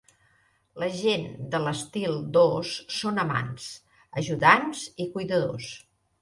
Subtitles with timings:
[0.83, 3.69] La gent de l'estil dos són amants,
[4.23, 5.71] ajudants i cuidadors.